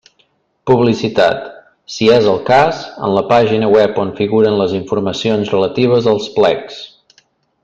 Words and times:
Publicitat: 0.69 1.43
si 1.95 2.07
és 2.15 2.29
el 2.31 2.41
cas, 2.49 2.81
en 3.09 3.13
la 3.17 3.25
pàgina 3.33 3.69
web 3.75 4.03
on 4.07 4.15
figuren 4.23 4.59
les 4.63 4.77
informacions 4.81 5.57
relatives 5.57 6.11
als 6.15 6.31
plecs. 6.41 6.85